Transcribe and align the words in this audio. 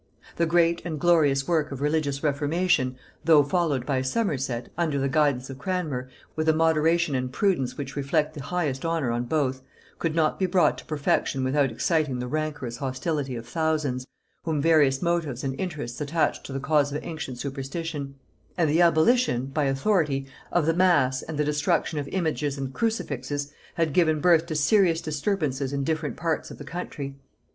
The 0.37 0.47
great 0.47 0.81
and 0.83 0.99
glorious 0.99 1.47
work 1.47 1.71
of 1.71 1.79
religious 1.79 2.23
reformation, 2.23 2.95
though 3.23 3.43
followed 3.43 3.85
by 3.85 4.01
Somerset, 4.01 4.69
under 4.75 4.97
the 4.97 5.07
guidance 5.07 5.51
of 5.51 5.59
Cranmer, 5.59 6.09
with 6.35 6.49
a 6.49 6.53
moderation 6.55 7.13
and 7.13 7.31
prudence 7.31 7.77
which 7.77 7.95
reflect 7.95 8.33
the 8.33 8.41
highest 8.41 8.83
honor 8.83 9.11
on 9.11 9.25
both, 9.25 9.61
could 9.99 10.15
not 10.15 10.39
be 10.39 10.47
brought 10.47 10.79
to 10.79 10.85
perfection 10.85 11.43
without 11.43 11.69
exciting 11.69 12.17
the 12.17 12.25
rancorous 12.27 12.77
hostility 12.77 13.35
of 13.35 13.47
thousands, 13.47 14.07
whom 14.41 14.59
various 14.59 15.03
motives 15.03 15.43
and 15.43 15.59
interests 15.59 16.01
attached 16.01 16.43
to 16.47 16.51
the 16.51 16.59
cause 16.59 16.91
of 16.91 17.03
ancient 17.05 17.37
superstition; 17.37 18.15
and 18.57 18.71
the 18.71 18.81
abolition, 18.81 19.45
by 19.45 19.65
authority, 19.65 20.25
of 20.51 20.65
the 20.65 20.73
mass, 20.73 21.21
and 21.21 21.37
the 21.37 21.43
destruction 21.45 21.99
of 21.99 22.07
images 22.07 22.57
and 22.57 22.73
crucifixes, 22.73 23.53
had 23.75 23.93
given 23.93 24.19
birth 24.19 24.47
to 24.47 24.55
serious 24.55 24.99
disturbances 24.99 25.71
in 25.71 25.83
different 25.83 26.17
parts 26.17 26.49
of 26.49 26.57
the 26.57 26.63
country. 26.63 27.17